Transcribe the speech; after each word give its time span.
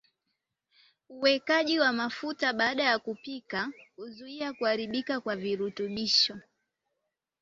Uwekaji 1.09 1.79
wa 1.79 1.91
mafuta 1.93 2.53
baada 2.53 2.83
ya 2.83 2.99
kupika 2.99 3.71
huzuia 3.95 4.53
kuharibika 4.53 5.21
kwa 5.21 5.35
virutubishi 5.35 6.33